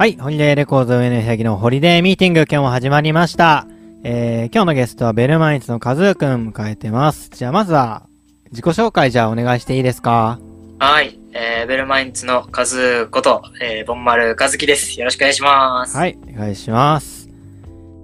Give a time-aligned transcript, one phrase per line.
[0.00, 3.66] はい、ホリデーレコード上野ひのホリデーミーティング今日も始まりました。
[4.02, 7.28] えー、今日のゲストはベルマインツのカズーくん迎えてます。
[7.28, 8.06] じゃあまずは
[8.50, 10.38] 自己紹介じゃあお願いしていいですか？
[10.78, 14.98] はい、えー、ベルマインツのカズこと、えー、ボンマルカズキです。
[14.98, 15.94] よろしくお願いします。
[15.94, 17.28] はい、お願いします。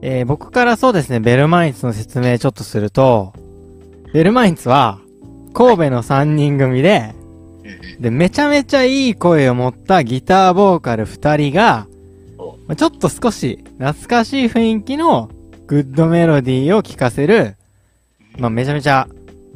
[0.03, 3.33] えー、僕からそうですね、ベルマインツの説明ちょっとすると、
[4.13, 4.99] ベルマインツは
[5.55, 7.15] 神戸の3人組で、
[8.01, 11.87] で、めちゃめちゃいい声を持ったギターボーカル2人が
[12.77, 15.31] ちょっと少し懐かしい雰囲気の
[15.67, 17.57] グッドメロディーを聴かせる、
[18.39, 19.09] まあ、めちゃめちゃ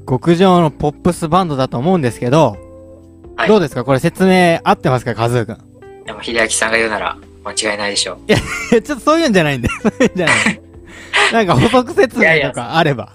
[0.08, 2.56] 極上のポップスバンドだと思うんですけど、
[3.36, 3.84] はいどうですか？
[3.84, 5.14] これ説明合ってますか？
[5.14, 6.04] カズーくん。
[6.04, 8.18] でも、秀明さんが言うなら間違いないでしょう。
[8.28, 8.38] いや、
[8.82, 10.60] ちょっとそういうんじゃないんで、 そういうんじゃない。
[11.32, 13.12] なんか補足説明とかあれば。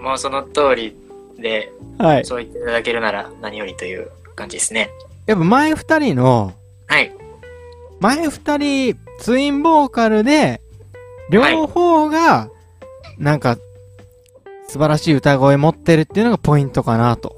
[0.00, 0.96] もうその通り
[1.44, 2.24] で、はい。
[2.24, 4.90] そう言っていただけるなら何よりという感じですね。
[5.26, 6.54] やっぱ前二人の、
[6.88, 7.12] はい。
[8.00, 10.60] 前二人、ツインボーカルで、
[11.30, 12.48] 両方が、
[13.18, 13.56] なんか、
[14.68, 17.36] 素晴らしい歌声持ってるっていうのがポイントかなと。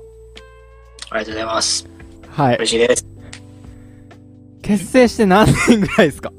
[1.11, 1.87] ありがとうございます。
[2.31, 2.57] はい。
[2.57, 3.07] 嬉しいです。
[4.63, 6.33] 結成して何年ぐらいですか？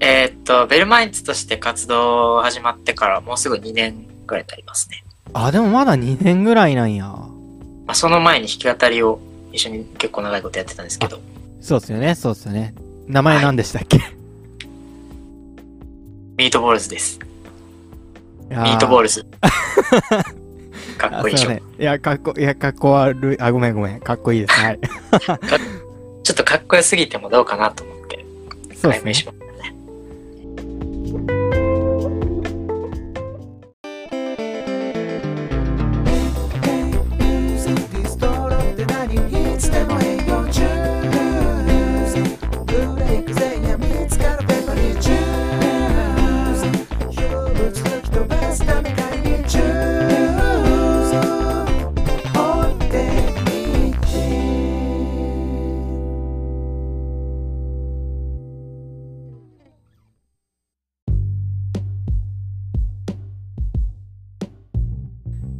[0.00, 5.04] えーっと、ベルマインツとして活動始まってからもうすぐ2年くらい経りますね。
[5.32, 7.06] あ、でもまだ2年ぐらいなんや。
[7.06, 9.20] まあ、その前に弾き語りを
[9.52, 11.20] 一緒に結構長いことやってたんですけど、
[11.60, 12.74] そうっすよね、そうっすよね。
[13.06, 13.98] 名前何でしたっけ、
[16.36, 17.18] ミートボールズです。
[18.50, 19.26] ミミートボールルズ。
[20.98, 21.50] かっこいいでしょ。
[21.50, 21.62] ね。
[21.78, 23.40] いや、かっこ、いや、かっこ悪い。
[23.40, 24.00] あ、ごめんごめん。
[24.00, 24.60] かっこいいです。
[24.60, 24.78] はい。
[26.22, 28.24] ちょっとかっこよすぎてもどうかなと思って、
[28.74, 29.32] そうですね。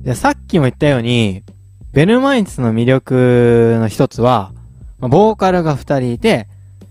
[0.08, 1.42] でさっきも言ったように、
[1.92, 4.52] ベルマインツの魅力の一つは、
[4.98, 6.48] まあボーカルが二人いて、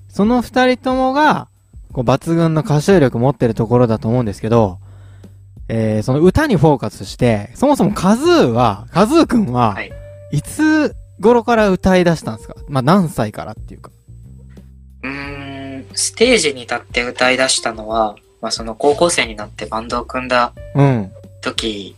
[0.07, 1.47] その二人ともが、
[1.93, 4.77] こう抜群の歌唱力持ってるところだと思うんですけど、
[5.67, 9.91] えー、その歌にフォーカスして、そもそもカズーは、カズーくんは、はい
[10.31, 12.55] いつ頃から歌い出したんですか？
[12.67, 13.89] まあ、何歳からっていうか。
[15.01, 21.11] うーん、ステージに立って歌い出したのは、まあその高校生になってバンドを組んだうん。
[21.41, 21.95] 時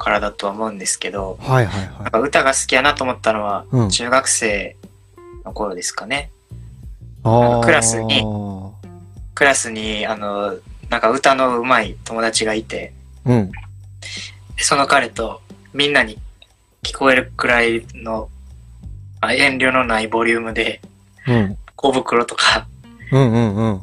[0.00, 4.76] からだとは思うんですけど、はいはいはなんか歌が好きやなと思ったのはうん中学生
[5.44, 6.30] の頃ですかね。
[7.18, 7.20] い。
[7.24, 8.24] あークラスに
[9.34, 10.54] クラスに、あの、
[10.90, 12.92] なんか歌の上手い友達がいて、
[13.24, 13.50] うん。
[13.50, 15.40] でその彼と
[15.72, 16.18] みんなに
[16.82, 18.28] 聞こえるくらいの
[19.20, 20.80] あ遠慮のないボリュームで
[21.26, 21.56] うん。
[21.76, 22.66] 小袋とか
[23.12, 23.80] うんうんうん。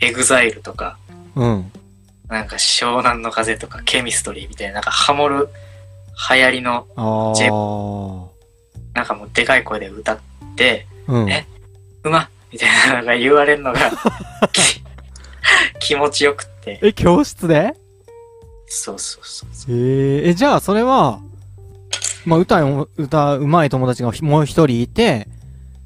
[0.00, 0.98] EXILE とか
[1.36, 1.72] うん。
[2.28, 5.48] なんか湘南乃風とかケミストリーみたいななんかハモる
[6.30, 8.28] 流行りのあジー。
[8.94, 10.18] なんかもうでかい声で歌っ
[10.56, 11.30] てうん。
[11.30, 11.46] え
[12.04, 13.90] うまっみたいなのが言われるのが
[14.52, 14.82] き
[15.80, 17.74] 気持ちよくってえ、教室で？
[18.66, 21.20] そうそうそうそうえー、え、じゃあそれは、
[22.26, 25.28] まあ、歌う、歌うまい友達がひもう一人いて、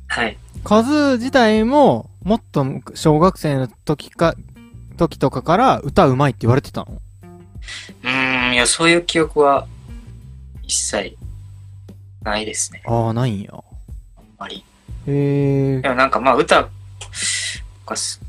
[0.09, 2.65] はいカズ自体も、もっと
[2.95, 4.35] 小学生の時か、
[4.93, 7.01] 時とかから歌うまいって言われてたの？
[8.03, 9.67] うーんいやそういう記憶は
[10.63, 11.17] 一切
[12.23, 13.51] ないですねああ、ないんや。
[13.53, 14.65] あんまり
[15.07, 16.69] へえでもなんかまあ歌
[17.87, 18.27] がす好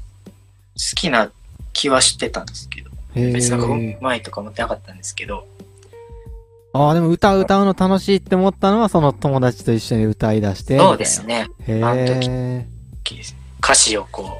[0.96, 1.32] きな
[1.74, 3.98] 気はしてたんですけど、へ別になんかうえ。
[4.02, 5.48] まいとか思ってなかったんですけど、
[6.74, 10.80] ああ、でも歌歌うの楽しいって思ったのは、その友達と一緒に歌い出して。
[10.80, 11.48] そうですね。
[11.60, 11.96] みたいな。
[11.96, 12.68] へえ。
[13.60, 14.40] 歌詞をこ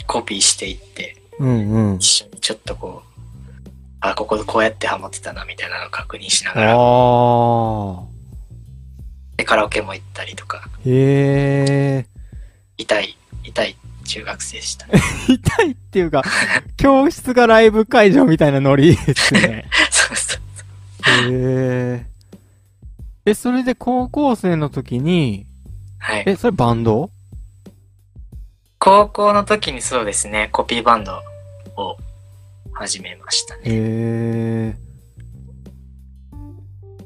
[0.00, 1.96] う、コピーしていって、うんうん。
[1.96, 3.20] 一緒にちょっとこう、
[4.00, 6.76] あ、ここでこうやってハモってたな、みたいなのを確認しなあがら、あ。
[9.36, 12.06] で、カラオケも行ったりとか、へえ。
[12.78, 14.86] 痛い、痛い中学生でした。
[15.28, 16.22] 痛いっていうか、
[16.76, 19.68] 教室がライブ会場みたいなノリですね。
[19.90, 21.32] そうそう。
[21.32, 22.06] へえ。
[23.26, 25.46] え、それで高校生の時に、
[25.98, 26.24] はい。
[26.26, 27.10] え、それバンド？
[28.86, 31.20] 高校の時にそうですね、コピーバンド
[31.76, 31.96] を
[32.72, 33.62] 始めましたね。
[33.64, 34.76] へえ。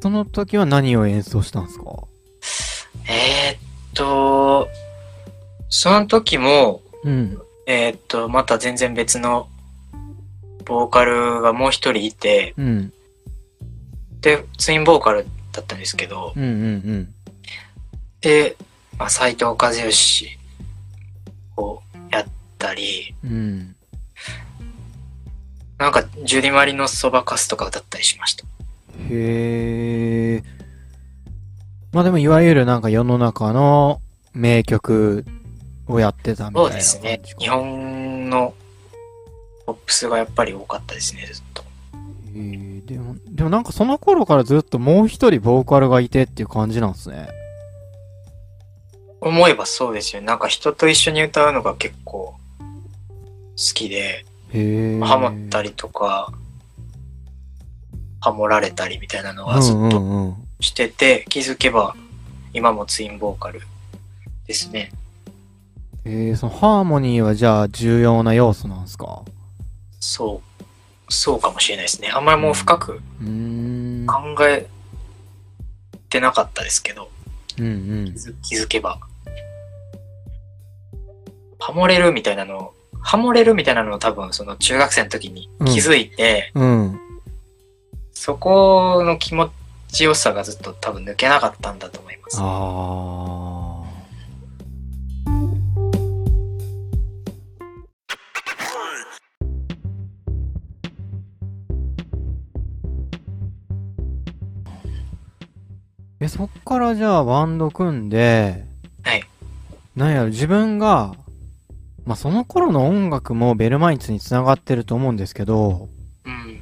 [0.02, 1.84] その時は何を演奏したんですか？
[3.08, 3.58] えーっ
[3.94, 4.68] と、
[5.70, 7.40] その時もうん。
[7.66, 9.48] えーっと、また全然別の
[10.66, 12.92] ボーカルがもう一人いて、うん。
[14.20, 16.42] で、ツインボーカルだったんですけど、うん。
[16.42, 17.14] うん。
[18.20, 18.58] で、
[18.98, 20.36] まあ、斎藤和義
[21.60, 22.24] をやっ
[22.58, 23.74] たり、うん。
[25.78, 28.44] なんか、ジュディマリのそばかすとか歌ったりしました。
[29.08, 30.42] へえ。
[31.92, 34.00] まあでも、いわゆるなんか世の中の
[34.34, 35.24] 名曲
[35.86, 38.54] をやってたみたいなそうですね日本の
[39.66, 41.62] ポップスがやっぱり多かったですね、ずっと。
[41.62, 41.64] へ
[42.36, 47.28] えでも、でもなんかその頃からずっともう一人ボーカルがいてっていう感じなんですね。
[49.20, 50.26] 思えばそうですよね。
[50.26, 52.38] なんか人と一緒に歌うのが結構好
[53.74, 54.24] きで。
[54.52, 56.32] ハモったりとか、
[58.20, 60.34] ハモられたりみたいなのはずっうんうとんうん。
[60.60, 61.94] してて、気づけば
[62.52, 63.60] 今もツインボーカル
[64.48, 64.90] ですね。
[66.04, 69.22] えー、そのハーモニーはじゃあ重要な要素なんですか？
[70.00, 72.08] そう、そうかもしれないですね。
[72.08, 72.94] あんまりもう深く。
[72.96, 73.00] 考
[74.48, 74.66] え
[76.08, 77.08] てなかったですけど、
[77.58, 77.68] うんう
[78.10, 78.98] ん気づけば。
[81.70, 87.00] ハモれるみたいなのを、ハモれるみたいなのを多分その中学生の時に気づいて、うん。
[88.10, 89.48] そこの気持
[89.86, 92.38] ちよさがずっと多分抜けなかったんだと思います。
[92.40, 93.50] あー。
[106.18, 108.66] え、そっからじゃあバンド組んで、
[109.04, 109.22] はい。
[109.94, 111.14] なんやろ、自分が、
[112.04, 115.88] まあ、その頃の音楽もベルマインツに繋がってると思うんですけど、
[116.24, 116.60] うん。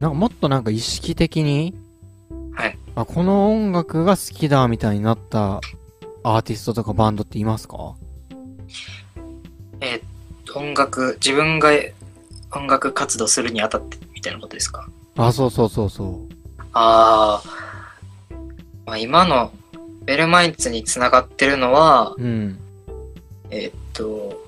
[0.00, 1.74] なんかもっとなんか意識的に、
[2.54, 2.78] はい。
[2.96, 5.60] あ、この音楽が好きだみたいになった
[6.24, 7.94] アーティストとかバンドっていますか？
[9.80, 10.02] えーっ
[10.44, 11.70] と音楽、自分が
[12.54, 14.88] 音楽活動するにあたってみたいなことですか？
[15.16, 16.26] あ、そうそうそうそ
[16.72, 17.48] ああ、
[18.86, 19.52] まあ、今の
[20.04, 22.22] ベルマインツにつながってるのは、う。
[22.22, 22.58] うん。
[23.52, 24.42] えーっと、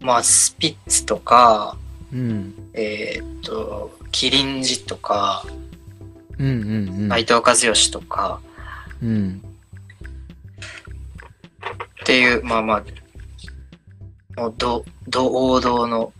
[0.00, 1.76] まあ、スピッツとか、
[2.12, 2.70] うん。
[2.72, 5.44] えーっと、キリンジとか、
[6.38, 7.08] うんうんうん。
[7.08, 8.40] 内藤和義とか、
[9.02, 9.42] うん。
[12.02, 12.84] っていう、まあま
[14.36, 16.12] あ、もう、ど、ど王道の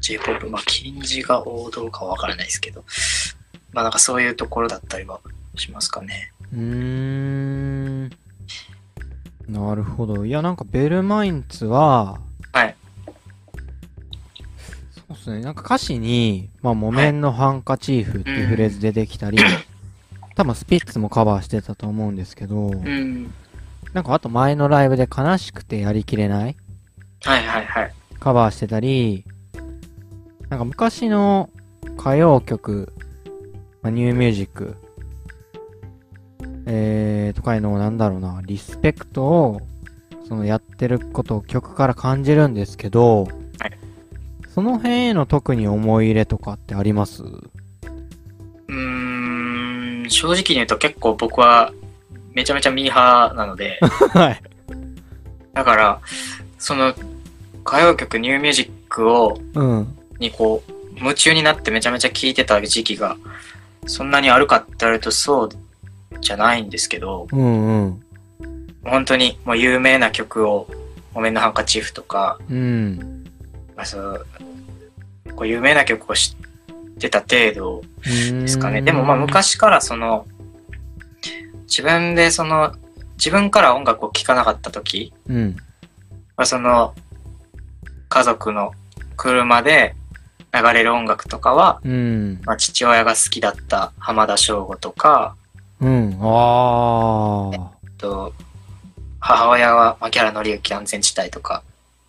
[0.00, 2.84] J-POP、まあ、キリンジが王道かはわからないですけど、
[3.72, 5.20] まあなんかそういうところだったりは
[5.56, 6.32] しますかね。
[6.52, 6.89] うーん。
[9.66, 10.24] なるほど。
[10.24, 12.18] いや、なんかベルマインツは、
[12.52, 12.74] はい。
[14.90, 15.40] そうっすね。
[15.42, 19.38] なんか歌詞に、まあ、木綿のハンカチーフっていうフレーズ出てきたり、
[20.34, 23.32] 多分スピッツもカバーしてたと思うんですけど、うん。
[23.92, 26.56] なんかあと前のライブで悲しくてやりきれない
[27.22, 27.92] はいはいはい。
[28.18, 29.24] カバーしてたり、
[30.48, 31.50] なんか昔の
[31.98, 32.92] 歌謡曲、
[33.82, 34.76] まあ、ニューミュージック、
[37.30, 39.60] えー、とかいうのをなんだろうな、リスペクトを、
[40.28, 43.24] そのやってることを曲から感じるんですけど、
[43.58, 43.78] はい
[44.52, 47.22] その辺への特に思い入れとかってあります？
[47.22, 51.72] うーん、正直に言うと結構僕は
[52.34, 53.78] めちゃめちゃミーハーなので、
[54.12, 54.42] はい。
[55.54, 56.00] だから、
[56.58, 56.92] その
[57.64, 59.96] 歌謡曲ニューミュージックを、うん。
[60.18, 63.16] にこう、夢中になってめちゃめちゃ聴いてた時期が、
[63.86, 65.48] そんなにあるかって言われるとそう
[66.20, 68.02] じゃないんですけど、うんうん。
[68.84, 70.68] 本当にもう有名な曲を、
[71.12, 73.24] 木綿のハンカチーフとか、うん。
[73.76, 74.26] まあ、そう
[75.34, 76.36] こう有名な曲を知
[76.92, 78.82] ってた程度ですかね。
[78.82, 80.26] でもまあ昔からその、
[81.62, 82.74] 自分でその、
[83.16, 85.56] 自分から音楽を聴かなかった時うん。
[86.36, 86.94] はその、
[88.08, 88.72] 家族の
[89.16, 89.94] 車で
[90.52, 92.40] 流れる音楽とかは、うん。
[92.44, 95.36] まあ、父親が好きだった浜田省吾とか、
[95.80, 96.18] うん。
[96.20, 97.70] ああ。
[97.98, 98.32] と
[99.18, 101.62] 母親は牧原紀之安全地帯とか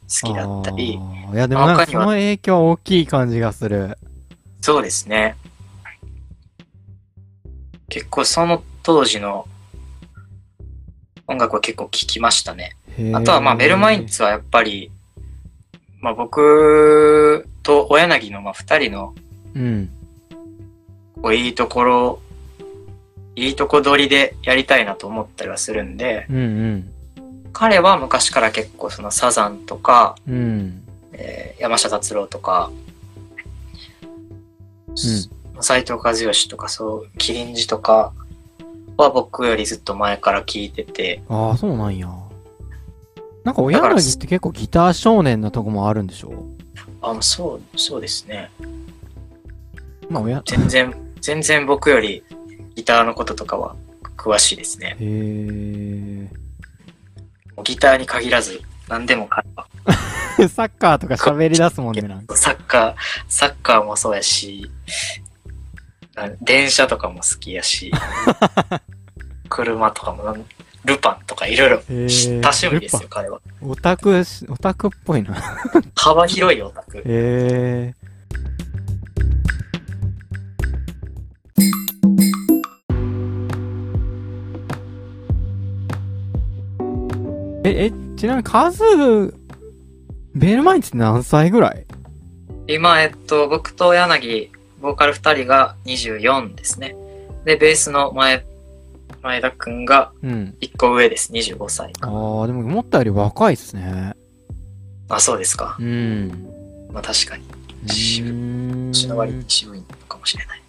[0.03, 3.97] 好きだったり、いや、でもなんかその影響大きい感じがする。
[4.61, 5.35] そうですね。
[7.89, 9.47] 結構その当時の
[11.27, 12.75] 音楽は結構聴きましたね。
[13.13, 14.91] あとはまあベルマインツはやっぱり、
[15.99, 19.15] まあ僕と小柳のまあ二人の
[19.55, 19.89] うん。
[21.21, 22.21] こういいところ、
[23.35, 26.93] いいとこ取りでやりたいなと思ったりはするんで、うんうん。
[27.53, 30.83] 彼は昔から結構そのサザンとか、うん。
[31.13, 32.71] えー山下達郎とか、
[35.59, 38.13] 斎藤和義とかそう、キリンジとか
[38.97, 42.09] は僕よりずっと前から聞いてて、ああ、そうなんや。
[43.43, 46.33] なんか、親柳って結構ギター少年なとこもあるんでしょ？
[47.01, 48.49] あ、そう、そうですね。
[50.09, 52.23] まあ、親、全然、全然僕より
[52.75, 53.75] ギターのこととかは
[54.17, 54.97] 詳しいですね。
[54.99, 56.29] へ
[57.63, 59.67] ギターに限らず、何でも彼は。
[60.49, 62.35] サッカーとか喋り出すもんね、なんか。
[62.35, 62.95] サッカー、
[63.27, 64.69] サッカーもそうやし、
[66.15, 67.91] あ電車とかも好きやし、
[69.49, 70.35] 車とかも、
[70.83, 73.39] ルパンとかいろいろ多趣味ですルよ、彼は。
[73.61, 75.35] オタクし、オタクっぽいな。
[75.95, 76.97] 幅広いオタク。
[76.99, 77.93] へえ。
[87.63, 88.83] え、え、ちなみに数、
[90.33, 91.85] ベルマインツって何歳ぐらい？
[92.67, 94.51] 今、えっと、僕と柳、
[94.81, 96.95] ボーカル二人が24ですね。
[97.45, 98.45] で、ベースの前、
[99.21, 100.55] 前田くんがうん。
[100.59, 101.93] 一個上です、25歳。
[102.01, 102.09] ああ、
[102.47, 104.13] でも思ったより若いっすね。
[105.09, 105.77] あ、そうですか。
[105.79, 106.47] うん。
[106.91, 107.43] まあ確かに。
[107.83, 108.31] うー
[108.89, 110.61] ん年の割に渋いのかもしれない。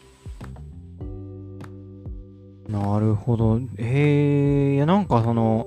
[2.69, 3.61] なるほど。
[3.79, 5.67] ええいやなんかその、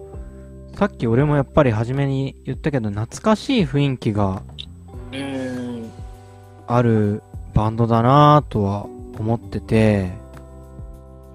[0.75, 4.43] さっき俺もやっぱり初めに言ったけど、懐かしい雰囲気が。
[6.67, 7.21] ある
[7.53, 8.85] バンドだなぁとは
[9.17, 10.11] 思ってて、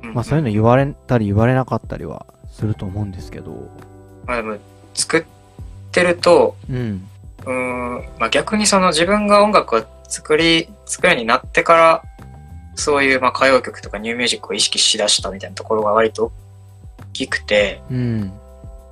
[0.02, 3.70] まあそういうの言われたり言われなかったりはすると思うんですけど、
[4.26, 4.58] まあでも、
[4.92, 5.24] 作っ
[5.92, 7.08] てると、うん。
[7.46, 12.02] うーん、まあ逆にその自分が音楽を作り、作るようになってから、
[12.74, 16.32] そういうまあ歌謡曲とかニューミュージックを意識しだしたみたいなところが割と大
[17.12, 18.32] きくて、うん。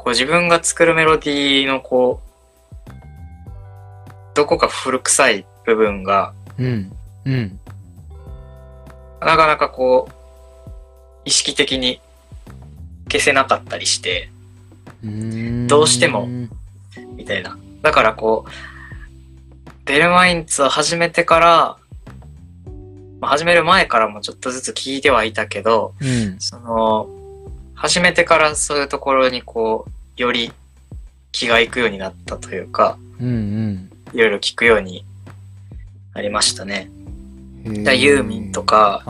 [0.08, 2.22] こう自分が作るメロディーのこ
[2.86, 2.90] う、
[4.34, 6.92] どこか古臭い部分が、うん。
[7.26, 7.60] うん。
[9.20, 10.72] なかなかこう、
[11.26, 12.00] 意識的に
[13.12, 14.30] 消せなかったりして、
[15.66, 16.26] どうしても
[17.14, 17.58] みたいな。
[17.82, 21.76] だからこう、ベルマインツを始めてから、
[23.20, 26.40] まあ、始める前からもちょっとずつ聞いてはいたけど、うん。
[26.40, 27.10] その、
[27.74, 30.52] 始めてからそういうところにこう、より
[31.32, 33.90] 気がいくようになったというか、うん。
[34.12, 35.04] いろいろ聞くように
[36.14, 36.90] なりましたね。
[37.64, 37.84] うん。
[37.84, 39.02] だユーミンとか。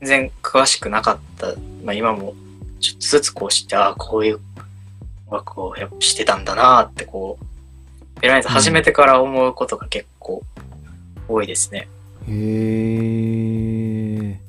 [0.00, 1.54] 全然詳しくなかった。
[1.82, 2.34] まあ今も、
[2.80, 4.40] ちょっとずつこうして、ああ、こういう
[5.26, 10.42] 音楽をやっぱしてたんだなってこう、ベラインズ始めてから思うことが結構
[11.28, 11.88] 多いですね。
[12.28, 12.32] へ
[14.34, 14.40] え。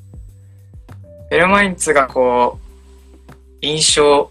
[1.30, 2.60] ベルマインツがこう、
[3.62, 4.30] 印象、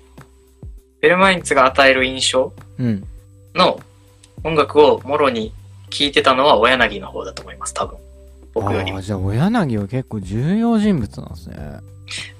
[1.02, 3.06] ベルマインツが与える印象うん。
[3.56, 3.80] の
[4.44, 5.54] 音楽をもろに
[5.90, 7.98] 聴いてたのは親柳の方だと思います、多分。
[8.54, 9.02] 僕よりもああ、。
[9.02, 11.80] じゃあ、親柳は結構重要人物なんですね。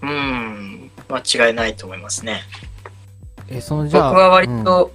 [0.02, 2.42] うん、間違いないと思いますね。
[3.50, 4.10] え、そのじゃあ。
[4.10, 4.92] 僕は割と、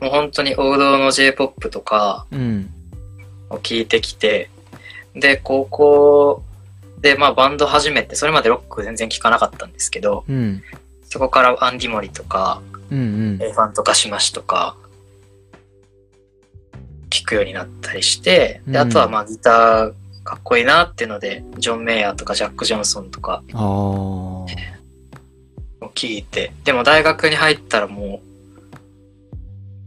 [0.00, 2.70] もう本当に王道の J-POP とかうん。
[3.50, 4.50] を聞いてきて、
[5.14, 6.42] で、高校
[7.00, 10.62] で、まあバンド始めて、それまでロック全然聴かなかったんですけど、うん。
[11.14, 11.20] うん。
[11.20, 13.02] そこからアンディモリとか、うんう
[13.38, 13.42] ん。
[13.42, 14.76] エレファントカシマシとか、
[17.10, 19.94] 聞くようになったりして、で、あとはまあギター
[20.24, 23.42] かっこいいなっていうので、ジョン・メイヤーとかジャック・ジョンソンとか。
[25.80, 28.20] を聞いて、でも大学に入ったらも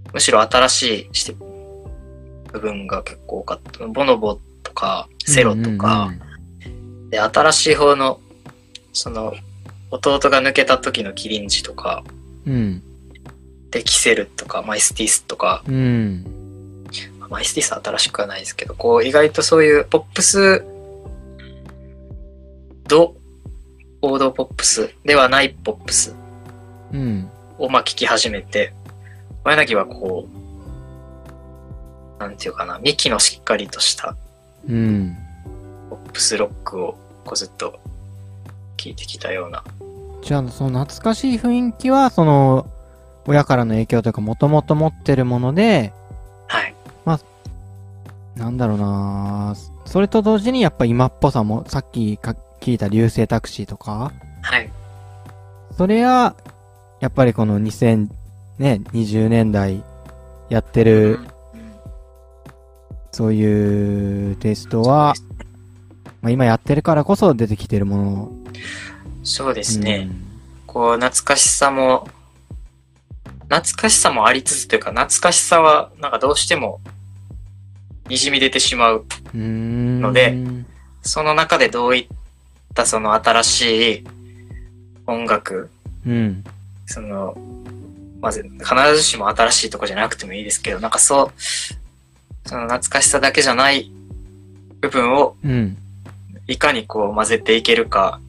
[0.10, 1.36] う、むしろ新しいして
[2.54, 3.86] 部分が結構多かった。
[3.88, 6.12] ボノボとか、セロとか、
[7.10, 8.20] で、新しい方の、
[8.94, 9.34] その、
[9.92, 12.04] 弟が抜けた時のキリンジとか、
[12.46, 12.84] うん。
[13.72, 16.26] で、キセルとか、マイスティスとか、うん。
[17.30, 20.64] マイスティスは新しくはないですけど、こう、意外とそういうポップス、
[22.88, 23.16] ド、
[24.02, 26.16] 王道ポップスではないポップス
[26.94, 27.30] うん。
[27.58, 28.74] をまあ聞き始めて、
[29.44, 30.28] 小柳はこ
[32.18, 34.16] う、なんていうかな、幹のしっかりとした
[34.70, 35.18] うん。
[35.90, 37.80] ポップスロックをこうずっと
[38.78, 39.64] 聞いてきたような。
[40.22, 42.68] じゃあ、その懐かしい雰囲気は、その、
[43.26, 45.94] 親からの影響というか、もともと持ってるもので、
[46.48, 46.74] はい。
[48.38, 49.56] なんだろうな
[49.86, 54.70] それと同時にやっぱ今っぽさも、さっきか聞いた流星タクシーとか、はい。
[55.76, 56.36] それは、
[57.00, 58.10] やっぱりこの2000、
[58.60, 59.84] ね、20年代
[60.50, 61.28] やってる、うん
[63.18, 65.16] そういうテイストは、
[66.28, 68.32] まあ、今やってるからこそ出てきてるもの
[69.24, 70.10] そうでですね。
[70.66, 72.10] こう、懐かしさも、
[73.50, 76.82] 懐かしさもありつつというか、懐かしさは、なんかどうしても、
[78.10, 79.06] 滲み出てしまう。
[79.34, 80.02] うん。
[80.02, 80.66] のでうん
[81.02, 82.08] その中でどういっ
[82.74, 84.08] たその新しい
[85.06, 85.70] 音楽、
[86.06, 86.44] うん。
[86.86, 87.38] その、
[88.20, 93.90] まず必ずしも新しいとこじゃなくてもいいですけど、なんかそう、その懐かしさだけじゃない
[94.82, 95.78] 部分をうん。
[96.48, 98.20] いかにこう混ぜていけるか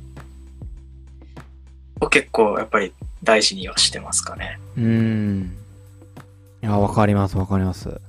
[2.01, 4.59] を結構やっぱり大事にはしてますかね。
[4.77, 5.57] うーん。
[6.63, 7.89] いや、わかります、わかります。
[7.89, 8.01] う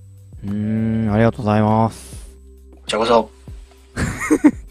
[0.46, 2.28] ーん、ありがとうございます。
[2.76, 3.30] こちらこそ。